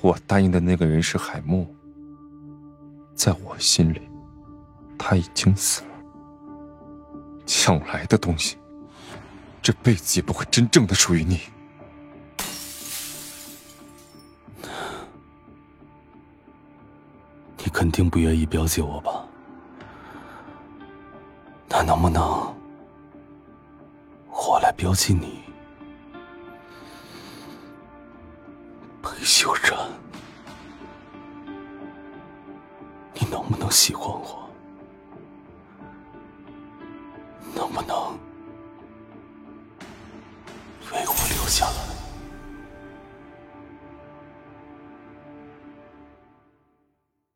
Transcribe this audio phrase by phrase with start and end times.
[0.00, 1.66] 我答应的那个人是海默，
[3.14, 4.00] 在我心里，
[4.98, 5.88] 他已经死了。
[7.44, 8.56] 抢来的东西，
[9.60, 11.40] 这辈子也不会真正的属于你。
[17.58, 19.24] 你肯定不愿意标记我吧？
[21.68, 22.22] 那能不能
[24.30, 25.40] 我来标记你？
[29.16, 29.72] 裴秀然，
[33.14, 34.48] 你能不能喜欢我？
[37.54, 38.18] 能不能
[40.92, 41.87] 为我留下来？